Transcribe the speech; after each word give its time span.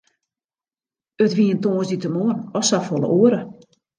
It 1.23 1.33
wie 1.37 1.51
in 1.53 1.61
tongersdeitemoarn 1.63 2.39
as 2.57 2.65
safolle 2.69 3.07
oare. 3.19 3.39